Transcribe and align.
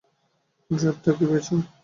ড্রাইভটা 0.71 1.11
কি 1.17 1.23
পেয়েছো? 1.29 1.53